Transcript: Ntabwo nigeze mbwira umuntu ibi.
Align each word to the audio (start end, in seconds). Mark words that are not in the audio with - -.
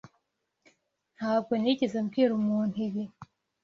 Ntabwo 1.17 1.51
nigeze 1.61 1.97
mbwira 2.05 2.31
umuntu 2.41 2.75
ibi. 2.87 3.03